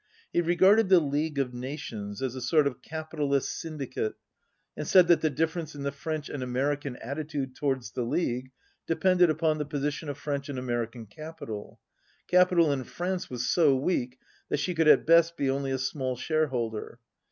He 0.33 0.41
regarded 0.41 0.89
the 0.89 0.99
League 0.99 1.37
of 1.37 1.53
Nations 1.53 2.23
as 2.23 2.33
a 2.33 2.41
sort 2.41 2.65
of 2.65 2.81
capitalist 2.81 3.51
syndicate, 3.55 4.15
and 4.75 4.87
said 4.87 5.07
that 5.09 5.21
the 5.21 5.29
difference 5.29 5.75
in 5.75 5.83
the 5.83 5.91
French 5.91 6.27
and 6.27 6.41
American 6.41 6.95
attitude 6.95 7.55
towards 7.55 7.91
the 7.91 8.01
League 8.01 8.49
depended 8.87 9.29
upon 9.29 9.59
the 9.59 9.63
57 9.63 9.69
position 9.69 10.09
of 10.09 10.17
French 10.17 10.49
and 10.49 10.57
American 10.57 11.05
capital. 11.05 11.79
Capital 12.27 12.71
in 12.71 12.83
France 12.83 13.29
was 13.29 13.45
so 13.45 13.75
weak, 13.75 14.17
that 14.49 14.57
she 14.59 14.73
could 14.73 14.87
at 14.87 15.05
best 15.05 15.37
be 15.37 15.51
only 15.51 15.69
a 15.69 15.77
small 15.77 16.15
shareholder. 16.15 16.97